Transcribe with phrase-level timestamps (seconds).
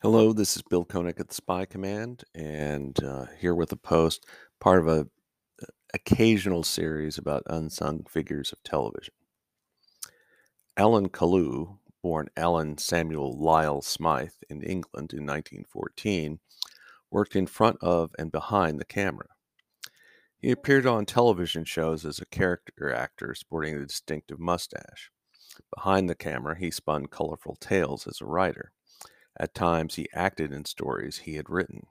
[0.00, 4.24] Hello, this is Bill Koenig at the Spy Command, and uh, here with a post,
[4.60, 5.08] part of a
[5.60, 9.12] uh, occasional series about unsung figures of television.
[10.76, 16.38] Alan Caillou, born Alan Samuel Lyle Smythe in England in 1914,
[17.10, 19.30] worked in front of and behind the camera.
[20.38, 25.10] He appeared on television shows as a character actor sporting a distinctive mustache.
[25.74, 28.70] Behind the camera, he spun colorful tales as a writer.
[29.38, 31.86] At times, he acted in stories he had written.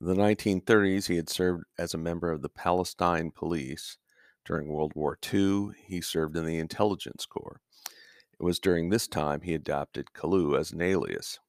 [0.00, 3.98] In the 1930s, he had served as a member of the Palestine Police.
[4.44, 7.60] During World War II, he served in the Intelligence Corps.
[8.32, 11.40] It was during this time he adopted Caillou as an alias.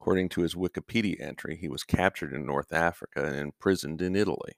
[0.00, 4.54] According to his Wikipedia entry, he was captured in North Africa and imprisoned in Italy.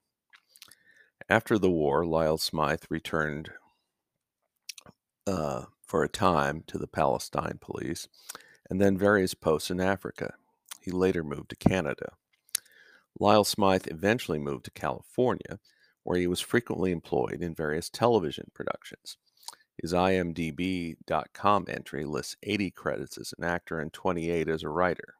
[1.28, 3.50] After the war, Lyle Smythe returned
[5.26, 8.06] uh, for a time to the Palestine Police
[8.72, 10.32] and then various posts in Africa.
[10.80, 12.14] He later moved to Canada.
[13.20, 15.58] Lyle Smythe eventually moved to California,
[16.04, 19.18] where he was frequently employed in various television productions.
[19.76, 25.16] His IMDb.com entry lists 80 credits as an actor and 28 as a writer.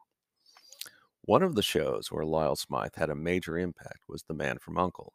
[1.21, 4.79] One of the shows where Lyle Smythe had a major impact was The Man from
[4.79, 5.13] Uncle.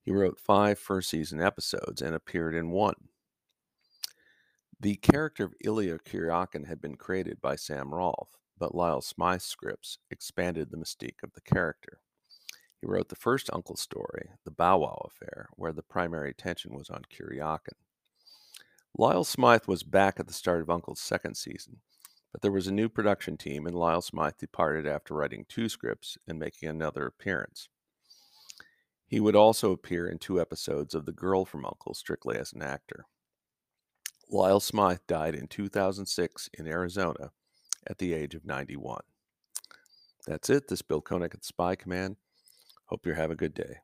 [0.00, 3.07] He wrote five first season episodes and appeared in one.
[4.80, 9.98] The character of Ilya Kuryakin had been created by Sam Rolfe, but Lyle Smythe's scripts
[10.08, 11.98] expanded the mystique of the character.
[12.80, 16.90] He wrote the first Uncle story, The Bow Wow Affair, where the primary attention was
[16.90, 17.74] on Kuryakin.
[18.96, 21.78] Lyle Smythe was back at the start of Uncle's second season,
[22.30, 26.16] but there was a new production team, and Lyle Smythe departed after writing two scripts
[26.28, 27.68] and making another appearance.
[29.08, 32.62] He would also appear in two episodes of The Girl from Uncle strictly as an
[32.62, 33.06] actor.
[34.30, 37.30] Lyle Smythe died in 2006 in Arizona
[37.86, 39.00] at the age of 91.
[40.26, 40.68] That's it.
[40.68, 42.16] This is Bill Koenig at Spy Command.
[42.86, 43.78] Hope you're have a good day.